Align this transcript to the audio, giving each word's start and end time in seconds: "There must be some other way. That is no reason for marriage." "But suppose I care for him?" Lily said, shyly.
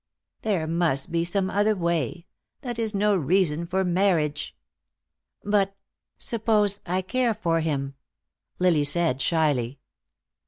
"There 0.41 0.65
must 0.65 1.11
be 1.11 1.23
some 1.23 1.51
other 1.51 1.75
way. 1.75 2.25
That 2.61 2.79
is 2.79 2.95
no 2.95 3.15
reason 3.15 3.67
for 3.67 3.83
marriage." 3.85 4.57
"But 5.43 5.75
suppose 6.17 6.79
I 6.87 7.03
care 7.03 7.35
for 7.35 7.59
him?" 7.59 7.93
Lily 8.57 8.83
said, 8.83 9.21
shyly. 9.21 9.77